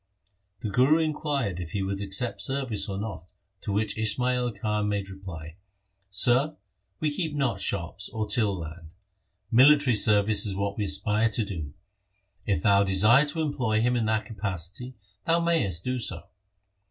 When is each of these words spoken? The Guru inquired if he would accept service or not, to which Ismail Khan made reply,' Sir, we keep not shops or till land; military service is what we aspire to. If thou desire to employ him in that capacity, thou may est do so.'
The 0.61 0.69
Guru 0.69 0.97
inquired 0.97 1.59
if 1.59 1.73
he 1.73 1.83
would 1.83 2.01
accept 2.01 2.41
service 2.41 2.89
or 2.89 2.97
not, 2.97 3.29
to 3.61 3.71
which 3.71 3.99
Ismail 3.99 4.51
Khan 4.53 4.89
made 4.89 5.11
reply,' 5.11 5.57
Sir, 6.25 6.55
we 6.99 7.11
keep 7.15 7.35
not 7.35 7.61
shops 7.61 8.09
or 8.09 8.27
till 8.27 8.57
land; 8.57 8.89
military 9.51 9.95
service 9.95 10.43
is 10.43 10.55
what 10.55 10.75
we 10.75 10.85
aspire 10.85 11.29
to. 11.29 11.71
If 12.47 12.63
thou 12.63 12.83
desire 12.83 13.25
to 13.27 13.43
employ 13.43 13.81
him 13.81 13.95
in 13.95 14.05
that 14.05 14.25
capacity, 14.25 14.95
thou 15.25 15.39
may 15.39 15.63
est 15.67 15.83
do 15.85 15.99
so.' 15.99 16.23